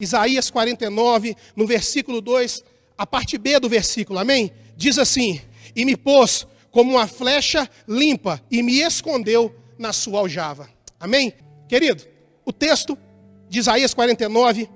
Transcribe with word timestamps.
Isaías 0.00 0.48
49, 0.48 1.36
no 1.56 1.66
versículo 1.66 2.20
2, 2.20 2.62
a 2.96 3.04
parte 3.04 3.36
B 3.36 3.58
do 3.58 3.68
versículo, 3.68 4.20
amém? 4.20 4.52
Diz 4.76 4.96
assim: 4.96 5.40
E 5.74 5.84
me 5.84 5.96
pôs 5.96 6.46
como 6.70 6.92
uma 6.92 7.08
flecha 7.08 7.68
limpa 7.88 8.40
e 8.48 8.62
me 8.62 8.78
escondeu 8.80 9.52
na 9.76 9.92
sua 9.92 10.20
aljava. 10.20 10.70
Amém? 11.00 11.32
Querido, 11.68 12.04
o 12.44 12.52
texto 12.52 12.96
de 13.48 13.58
Isaías 13.58 13.92
49 13.92 14.70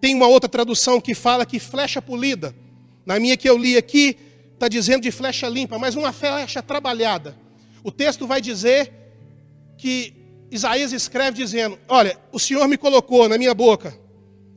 tem 0.00 0.14
uma 0.14 0.28
outra 0.28 0.48
tradução 0.48 1.00
que 1.00 1.12
fala 1.12 1.44
que 1.44 1.58
flecha 1.58 2.00
polida. 2.00 2.54
Na 3.04 3.18
minha 3.18 3.36
que 3.36 3.50
eu 3.50 3.58
li 3.58 3.76
aqui, 3.76 4.16
está 4.54 4.68
dizendo 4.68 5.02
de 5.02 5.10
flecha 5.10 5.48
limpa, 5.48 5.76
mas 5.76 5.96
uma 5.96 6.12
flecha 6.12 6.62
trabalhada. 6.62 7.36
O 7.82 7.90
texto 7.90 8.28
vai 8.28 8.40
dizer 8.40 8.92
que 9.76 10.14
Isaías 10.52 10.92
escreve 10.92 11.36
dizendo: 11.36 11.76
Olha, 11.88 12.16
o 12.30 12.38
Senhor 12.38 12.68
me 12.68 12.78
colocou 12.78 13.28
na 13.28 13.36
minha 13.36 13.54
boca 13.54 14.00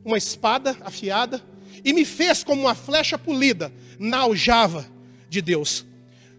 uma 0.06 0.18
espada 0.18 0.78
afiada 0.82 1.44
e 1.84 1.92
me 1.92 2.06
fez 2.06 2.44
como 2.44 2.62
uma 2.62 2.76
flecha 2.76 3.18
polida 3.18 3.74
na 4.00 4.20
aljava 4.20 4.86
de 5.30 5.42
Deus. 5.42 5.86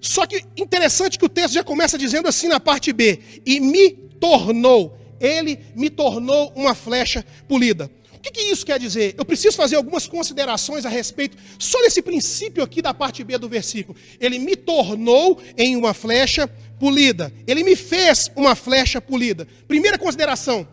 Só 0.01 0.25
que 0.27 0.45
interessante 0.57 1.19
que 1.19 1.25
o 1.25 1.29
texto 1.29 1.55
já 1.55 1.65
começa 1.65 1.99
dizendo 1.99 2.29
assim 2.29 2.49
na 2.49 2.61
parte 2.61 2.93
B: 2.93 3.19
e 3.45 3.61
me 3.61 3.91
tornou, 3.91 4.97
ele 5.21 5.59
me 5.75 5.91
tornou 5.91 6.53
uma 6.55 6.75
flecha 6.75 7.25
polida. 7.49 7.91
O 8.15 8.21
que, 8.21 8.31
que 8.31 8.41
isso 8.51 8.67
quer 8.67 8.79
dizer? 8.79 9.15
Eu 9.17 9.25
preciso 9.25 9.57
fazer 9.57 9.77
algumas 9.77 10.09
considerações 10.09 10.85
a 10.85 10.89
respeito 10.89 11.37
só 11.59 11.81
desse 11.83 12.03
princípio 12.03 12.63
aqui 12.63 12.83
da 12.83 12.93
parte 12.93 13.23
B 13.23 13.39
do 13.39 13.49
versículo. 13.49 13.97
Ele 14.19 14.39
me 14.39 14.57
tornou 14.57 15.41
em 15.57 15.77
uma 15.77 15.95
flecha 15.95 16.49
polida. 16.79 17.33
Ele 17.47 17.63
me 17.63 17.77
fez 17.77 18.31
uma 18.35 18.57
flecha 18.57 19.01
polida. 19.01 19.47
Primeira 19.69 19.97
consideração: 19.97 20.67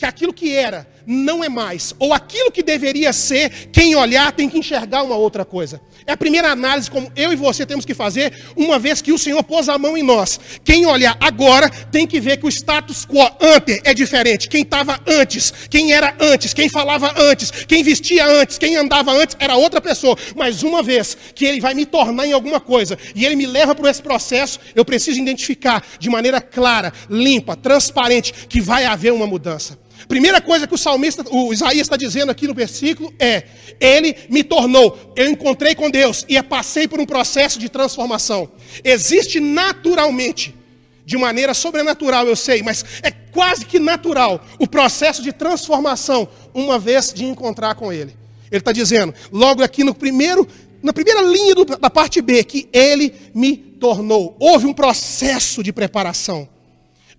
que 0.00 0.06
aquilo 0.06 0.32
que 0.32 0.50
era 0.56 0.88
não 1.06 1.44
é 1.44 1.48
mais, 1.48 1.94
ou 1.98 2.14
aquilo 2.14 2.50
que 2.50 2.62
deveria 2.62 3.12
ser, 3.12 3.68
quem 3.70 3.94
olhar 3.94 4.32
tem 4.32 4.48
que 4.48 4.58
enxergar 4.58 5.02
uma 5.02 5.14
outra 5.14 5.44
coisa. 5.44 5.78
É 6.06 6.12
a 6.12 6.16
primeira 6.16 6.50
análise 6.50 6.90
como 6.90 7.12
eu 7.14 7.32
e 7.32 7.36
você 7.36 7.66
temos 7.66 7.84
que 7.84 7.92
fazer, 7.92 8.32
uma 8.56 8.78
vez 8.78 9.02
que 9.02 9.12
o 9.12 9.18
Senhor 9.18 9.42
pôs 9.42 9.68
a 9.68 9.76
mão 9.76 9.96
em 9.98 10.02
nós. 10.02 10.40
Quem 10.64 10.86
olhar 10.86 11.16
agora 11.20 11.68
tem 11.68 12.06
que 12.06 12.18
ver 12.18 12.38
que 12.38 12.46
o 12.46 12.48
status 12.48 13.04
quo 13.04 13.20
ante 13.40 13.82
é 13.84 13.92
diferente. 13.92 14.48
Quem 14.48 14.62
estava 14.62 14.98
antes, 15.06 15.52
quem 15.68 15.92
era 15.92 16.16
antes, 16.18 16.54
quem 16.54 16.70
falava 16.70 17.12
antes, 17.20 17.50
quem 17.50 17.82
vestia 17.82 18.24
antes, 18.26 18.56
quem 18.56 18.76
andava 18.76 19.12
antes 19.12 19.36
era 19.38 19.56
outra 19.56 19.82
pessoa. 19.82 20.16
Mas 20.34 20.62
uma 20.62 20.82
vez 20.82 21.14
que 21.34 21.44
ele 21.44 21.60
vai 21.60 21.74
me 21.74 21.84
tornar 21.84 22.26
em 22.26 22.32
alguma 22.32 22.58
coisa 22.58 22.96
e 23.14 23.26
ele 23.26 23.36
me 23.36 23.46
leva 23.46 23.74
para 23.74 23.90
esse 23.90 24.02
processo, 24.02 24.58
eu 24.74 24.84
preciso 24.84 25.20
identificar 25.20 25.84
de 25.98 26.08
maneira 26.08 26.40
clara, 26.40 26.90
limpa, 27.10 27.54
transparente 27.54 28.32
que 28.48 28.62
vai 28.62 28.86
haver 28.86 29.12
uma 29.12 29.26
mudança. 29.26 29.78
Primeira 30.08 30.40
coisa 30.40 30.66
que 30.66 30.74
o 30.74 30.78
salmista, 30.78 31.24
o 31.30 31.52
Isaías 31.52 31.82
está 31.82 31.96
dizendo 31.96 32.30
aqui 32.30 32.46
no 32.46 32.54
versículo 32.54 33.12
é: 33.18 33.44
Ele 33.80 34.16
me 34.28 34.42
tornou, 34.42 35.12
eu 35.16 35.28
encontrei 35.28 35.74
com 35.74 35.90
Deus 35.90 36.24
e 36.28 36.40
passei 36.42 36.88
por 36.88 37.00
um 37.00 37.06
processo 37.06 37.58
de 37.58 37.68
transformação. 37.68 38.50
Existe 38.82 39.40
naturalmente, 39.40 40.54
de 41.04 41.16
maneira 41.16 41.54
sobrenatural, 41.54 42.26
eu 42.26 42.36
sei, 42.36 42.62
mas 42.62 42.84
é 43.02 43.10
quase 43.10 43.64
que 43.64 43.78
natural 43.78 44.44
o 44.58 44.66
processo 44.66 45.22
de 45.22 45.32
transformação 45.32 46.28
uma 46.54 46.78
vez 46.78 47.12
de 47.12 47.24
encontrar 47.24 47.74
com 47.74 47.92
Ele. 47.92 48.16
Ele 48.50 48.58
está 48.58 48.72
dizendo, 48.72 49.14
logo 49.30 49.62
aqui 49.62 49.84
no 49.84 49.94
primeiro, 49.94 50.46
na 50.82 50.92
primeira 50.92 51.22
linha 51.22 51.54
do, 51.54 51.64
da 51.64 51.90
parte 51.90 52.20
B, 52.20 52.42
que 52.42 52.68
Ele 52.72 53.14
me 53.34 53.56
tornou. 53.56 54.36
Houve 54.40 54.66
um 54.66 54.72
processo 54.72 55.62
de 55.62 55.72
preparação. 55.72 56.48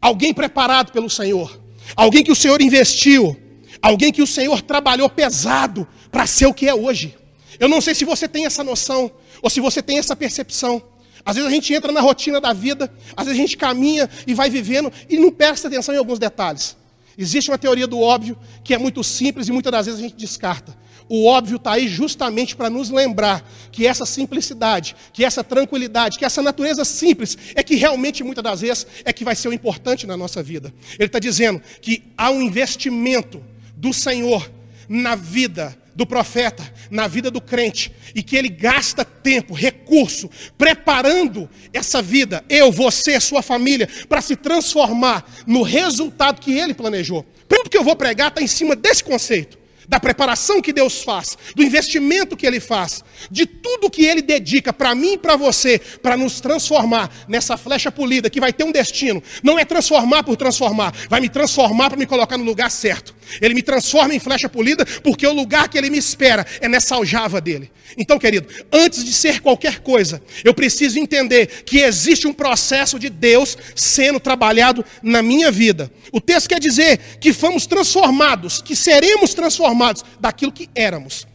Alguém 0.02 0.34
preparado 0.34 0.92
pelo 0.92 1.10
Senhor 1.10 1.61
alguém 1.96 2.24
que 2.24 2.32
o 2.32 2.36
Senhor 2.36 2.62
investiu, 2.62 3.38
alguém 3.82 4.12
que 4.12 4.22
o 4.22 4.28
Senhor 4.28 4.62
trabalhou 4.62 5.10
pesado 5.10 5.88
para 6.12 6.28
ser 6.28 6.46
o 6.46 6.54
que 6.54 6.68
é 6.68 6.74
hoje. 6.74 7.16
Eu 7.60 7.68
não 7.68 7.82
sei 7.82 7.94
se 7.94 8.06
você 8.06 8.28
tem 8.28 8.46
essa 8.46 8.64
noção, 8.64 9.12
ou 9.42 9.50
se 9.50 9.60
você 9.60 9.82
tem 9.82 9.98
essa 9.98 10.16
percepção. 10.16 10.82
Às 11.24 11.36
vezes 11.36 11.50
a 11.50 11.54
gente 11.54 11.74
entra 11.74 11.92
na 11.92 12.02
rotina 12.02 12.42
da 12.42 12.54
vida, 12.54 12.92
às 13.16 13.26
vezes 13.26 13.40
a 13.40 13.42
gente 13.42 13.58
caminha 13.58 14.10
e 14.26 14.34
vai 14.34 14.50
vivendo 14.50 14.92
e 15.10 15.18
não 15.18 15.32
presta 15.32 15.68
atenção 15.68 15.94
em 15.94 15.98
alguns 15.98 16.18
detalhes. 16.18 16.76
Existe 17.18 17.52
uma 17.52 17.58
teoria 17.58 17.86
do 17.86 18.00
óbvio 18.00 18.38
que 18.64 18.74
é 18.74 18.78
muito 18.78 19.04
simples 19.04 19.48
e 19.48 19.52
muitas 19.52 19.72
das 19.72 19.86
vezes 19.86 20.00
a 20.00 20.04
gente 20.04 20.16
descarta. 20.16 20.76
O 21.14 21.26
óbvio 21.26 21.58
está 21.58 21.74
aí 21.74 21.90
justamente 21.90 22.56
para 22.56 22.70
nos 22.70 22.90
lembrar 22.90 23.46
que 23.70 23.86
essa 23.86 24.06
simplicidade, 24.06 24.96
que 25.12 25.26
essa 25.26 25.44
tranquilidade, 25.44 26.18
que 26.18 26.24
essa 26.24 26.42
natureza 26.42 26.86
simples 26.86 27.38
é 27.54 27.62
que 27.62 27.76
realmente 27.76 28.24
muitas 28.24 28.42
das 28.42 28.62
vezes 28.62 28.88
é 29.04 29.12
que 29.12 29.26
vai 29.26 29.36
ser 29.36 29.50
o 29.50 29.54
importante 29.54 30.08
na 30.08 30.16
nossa 30.16 30.42
vida. 30.42 30.74
Ele 30.98 31.08
está 31.08 31.20
dizendo 31.20 31.62
que 31.82 32.02
há 32.18 32.32
um 32.32 32.42
investimento 32.42 33.44
do 33.76 33.92
Senhor 33.92 34.50
na 34.88 35.14
vida 35.14 35.78
do 35.94 36.08
profeta, 36.08 36.64
na 36.90 37.10
vida 37.10 37.30
do 37.30 37.42
crente, 37.42 37.92
e 38.16 38.24
que 38.24 38.38
ele 38.38 38.48
gasta 38.48 39.04
tempo, 39.04 39.54
recurso, 39.54 40.30
preparando 40.58 41.50
essa 41.74 42.02
vida, 42.02 42.42
eu, 42.48 42.72
você, 42.72 43.20
sua 43.20 43.42
família, 43.42 43.90
para 44.08 44.22
se 44.22 44.38
transformar 44.38 45.30
no 45.46 45.62
resultado 45.62 46.40
que 46.40 46.58
ele 46.58 46.74
planejou. 46.74 47.26
Tudo 47.50 47.70
que 47.70 47.78
eu 47.78 47.84
vou 47.84 47.98
pregar 47.98 48.30
está 48.30 48.42
em 48.42 48.48
cima 48.48 48.78
desse 48.78 49.04
conceito 49.04 49.60
da 49.92 50.00
preparação 50.00 50.62
que 50.62 50.72
Deus 50.72 51.04
faz, 51.04 51.38
do 51.54 51.62
investimento 51.62 52.38
que 52.38 52.48
Ele 52.48 52.62
faz, 52.62 53.04
de 53.30 53.46
tudo 53.46 53.90
que 53.90 54.06
Ele 54.06 54.22
dedica 54.22 54.72
para 54.72 54.96
mim 54.96 55.16
e 55.16 55.18
para 55.18 55.36
você, 55.36 55.80
para 56.02 56.16
nos 56.16 56.40
transformar 56.40 57.12
nessa 57.28 57.58
flecha 57.58 57.92
polida 57.92 58.30
que 58.30 58.40
vai 58.40 58.54
ter 58.54 58.64
um 58.64 58.72
destino. 58.72 59.22
Não 59.44 59.60
é 59.60 59.66
transformar 59.66 60.24
por 60.24 60.38
transformar, 60.38 60.94
vai 61.10 61.20
me 61.20 61.28
transformar 61.28 61.90
para 61.90 62.00
me 62.00 62.06
colocar 62.06 62.38
no 62.38 62.46
lugar 62.46 62.72
certo. 62.72 63.14
Ele 63.40 63.54
me 63.54 63.62
transforma 63.62 64.14
em 64.14 64.20
flecha 64.20 64.50
polida 64.50 64.86
porque 65.04 65.26
o 65.26 65.34
lugar 65.34 65.70
que 65.70 65.78
Ele 65.78 65.90
me 65.90 65.98
espera 65.98 66.46
é 66.60 66.68
nessa 66.68 66.96
aljava 66.96 67.40
dele. 67.40 67.72
Então, 67.98 68.18
querido, 68.18 68.48
antes 68.72 69.04
de 69.04 69.14
ser 69.14 69.42
qualquer 69.42 69.80
coisa, 69.80 70.22
eu 70.44 70.54
preciso 70.54 70.98
entender 70.98 71.64
que 71.64 71.80
existe 71.80 72.28
um 72.28 72.34
processo 72.34 72.98
de 72.98 73.10
Deus 73.10 73.58
sendo 73.76 74.20
trabalhado 74.20 74.84
na 75.02 75.22
minha 75.22 75.52
vida. 75.52 75.92
O 76.12 76.22
texto 76.22 76.50
quer 76.50 76.60
dizer 76.60 77.00
que 77.20 77.34
fomos 77.34 77.66
transformados, 77.66 78.62
que 78.62 78.76
seremos 78.76 79.34
transformados 79.34 80.04
daquilo 80.20 80.52
que 80.52 80.70
éramos. 80.74 81.28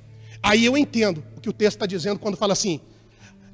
Aí 0.42 0.64
eu 0.64 0.76
entendo 0.76 1.24
o 1.36 1.40
que 1.40 1.48
o 1.48 1.52
texto 1.52 1.76
está 1.76 1.86
dizendo 1.86 2.18
quando 2.18 2.36
fala 2.36 2.52
assim: 2.52 2.80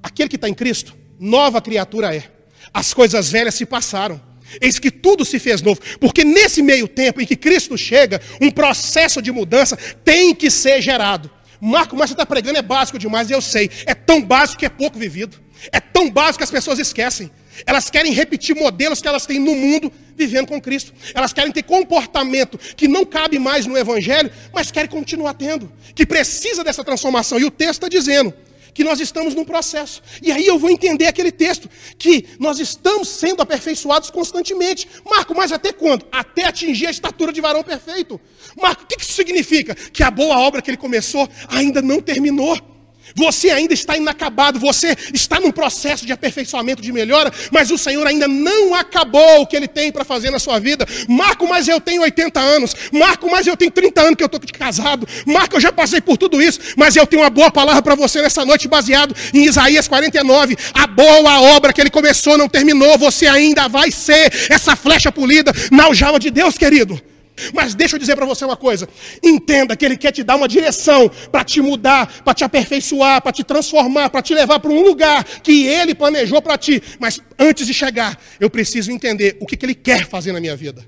aquele 0.03 0.29
que 0.29 0.37
está 0.37 0.49
em 0.49 0.55
Cristo, 0.55 0.95
nova 1.19 1.61
criatura 1.61 2.15
é. 2.15 2.25
As 2.73 2.95
coisas 2.95 3.31
velhas 3.31 3.55
se 3.55 3.67
passaram. 3.67 4.21
Eis 4.61 4.79
que 4.79 4.91
tudo 4.91 5.25
se 5.25 5.39
fez 5.39 5.63
novo. 5.63 5.81
Porque 6.01 6.25
nesse 6.25 6.63
meio 6.63 6.89
tempo 6.89 7.21
em 7.21 7.27
que 7.27 7.37
Cristo 7.37 7.77
chega, 7.77 8.21
um 8.41 8.51
processo 8.51 9.23
de 9.23 9.33
mudança 9.33 9.77
tem 10.05 10.35
que 10.35 10.51
ser 10.51 10.81
gerado. 10.81 11.31
Marco, 11.61 11.97
mas 11.97 12.11
você 12.11 12.15
está 12.15 12.27
pregando 12.27 12.59
é 12.59 12.63
básico 12.63 12.99
demais, 12.99 13.31
eu 13.31 13.41
sei. 13.41 13.71
É 13.87 13.95
tão 13.95 14.21
básico 14.21 14.59
que 14.59 14.67
é 14.67 14.69
pouco 14.69 14.99
vivido. 14.99 15.41
É 15.71 15.79
tão 15.79 16.11
básico 16.11 16.39
que 16.39 16.45
as 16.45 16.51
pessoas 16.51 16.79
esquecem. 16.79 17.31
Elas 17.67 17.91
querem 17.91 18.13
repetir 18.13 18.57
modelos 18.57 19.01
que 19.01 19.07
elas 19.07 19.27
têm 19.27 19.39
no 19.39 19.55
mundo 19.55 19.93
vivendo 20.17 20.49
com 20.49 20.61
Cristo. 20.61 20.93
Elas 21.15 21.33
querem 21.33 21.53
ter 21.53 21.63
comportamento 21.63 22.59
que 22.59 22.89
não 22.89 23.05
cabe 23.05 23.39
mais 23.39 23.67
no 23.67 23.77
Evangelho, 23.77 24.31
mas 24.53 24.71
querem 24.71 24.91
continuar 24.91 25.35
tendo, 25.35 25.73
que 25.95 26.07
precisa 26.07 26.65
dessa 26.65 26.83
transformação. 26.83 27.39
E 27.39 27.45
o 27.45 27.51
texto 27.51 27.85
está 27.85 27.89
dizendo 27.89 28.35
que 28.75 28.85
nós 28.85 29.01
estamos 29.01 29.35
num 29.35 29.45
processo. 29.45 30.03
E 30.23 30.33
aí 30.33 30.47
eu 30.47 30.59
vou 30.59 30.71
entender 30.71 31.07
aquele 31.07 31.33
texto, 31.33 31.69
que 31.99 32.27
nós 32.39 32.59
estamos 32.59 33.09
sendo 33.09 33.43
aperfeiçoados 33.43 34.11
constantemente. 34.11 34.89
Marco, 35.05 35.35
mas 35.35 35.53
até 35.53 35.73
quando? 35.73 36.07
Até 36.11 36.45
atingir 36.45 36.87
a 36.87 36.91
estatura 36.91 37.33
de 37.33 37.41
varão 37.41 37.63
perfeito. 37.63 38.21
Marco, 38.61 38.85
o 38.85 38.87
que 38.87 39.01
isso 39.01 39.13
significa? 39.13 39.75
Que 39.75 40.03
a 40.03 40.11
boa 40.11 40.39
obra 40.39 40.63
que 40.63 40.71
ele 40.71 40.77
começou 40.77 41.29
ainda 41.49 41.83
não 41.83 42.01
terminou. 42.01 42.72
Você 43.15 43.51
ainda 43.51 43.75
está 43.75 43.97
inacabado, 43.97 44.59
você 44.59 44.97
está 45.13 45.41
num 45.41 45.51
processo 45.51 46.07
de 46.07 46.13
aperfeiçoamento, 46.13 46.83
de 46.83 46.93
melhora, 46.93 47.33
mas 47.51 47.71
o 47.71 47.79
Senhor 47.79 48.07
ainda 48.07 48.27
não 48.29 48.75
acabou 48.75 49.43
o 49.43 49.47
que 49.47 49.57
Ele 49.57 49.69
tem 49.69 49.93
para 49.93 50.05
fazer 50.05 50.31
na 50.31 50.39
sua 50.39 50.59
vida. 50.59 50.87
Marco, 51.09 51.47
mas 51.47 51.69
eu 51.69 51.81
tenho 51.81 52.03
80 52.03 52.41
anos. 52.41 52.75
Marco, 52.93 53.31
mas 53.31 53.47
eu 53.47 53.57
tenho 53.57 53.71
30 53.71 54.01
anos 54.01 54.15
que 54.17 54.23
eu 54.23 54.27
estou 54.27 54.41
casado. 54.53 55.07
Marco, 55.27 55.57
eu 55.57 55.61
já 55.61 55.73
passei 55.73 56.01
por 56.01 56.17
tudo 56.17 56.41
isso, 56.41 56.61
mas 56.77 56.97
eu 56.97 57.07
tenho 57.07 57.23
uma 57.23 57.31
boa 57.31 57.51
palavra 57.51 57.83
para 57.83 57.95
você 57.95 58.23
nessa 58.23 58.45
noite, 58.45 58.69
baseado 58.69 59.15
em 59.33 59.45
Isaías 59.45 59.89
49. 59.89 60.57
A 60.75 60.87
boa 60.87 61.41
obra 61.57 61.73
que 61.73 61.81
Ele 61.81 61.91
começou 61.91 62.37
não 62.39 62.49
terminou, 62.49 62.97
você 62.99 63.27
ainda 63.27 63.69
vai 63.69 63.91
ser 63.91 64.33
essa 64.51 64.77
flecha 64.77 65.11
polida 65.11 65.53
na 65.71 65.85
aljava 65.85 66.19
de 66.19 66.31
Deus, 66.31 66.57
querido. 66.57 67.12
Mas 67.53 67.75
deixa 67.75 67.97
eu 67.97 68.01
dizer 68.01 68.15
para 68.15 68.27
você 68.27 68.45
uma 68.45 68.57
coisa: 68.57 68.89
entenda 69.23 69.77
que 69.77 69.85
Ele 69.85 69.97
quer 69.97 70.13
te 70.13 70.23
dar 70.23 70.37
uma 70.37 70.49
direção 70.49 71.11
para 71.31 71.45
te 71.45 71.61
mudar, 71.61 72.23
para 72.23 72.35
te 72.35 72.45
aperfeiçoar, 72.45 73.23
para 73.23 73.33
te 73.33 73.43
transformar, 73.43 74.11
para 74.11 74.23
te 74.23 74.35
levar 74.35 74.59
para 74.61 74.71
um 74.71 74.83
lugar 74.83 75.25
que 75.43 75.67
Ele 75.67 75.95
planejou 75.95 76.41
para 76.43 76.59
ti. 76.59 76.83
Mas 76.99 77.21
antes 77.39 77.67
de 77.67 77.75
chegar, 77.75 78.19
eu 78.39 78.51
preciso 78.51 78.91
entender 78.91 79.37
o 79.41 79.47
que, 79.47 79.57
que 79.57 79.67
Ele 79.67 79.75
quer 79.75 80.07
fazer 80.07 80.33
na 80.33 80.41
minha 80.41 80.57
vida. 80.57 80.85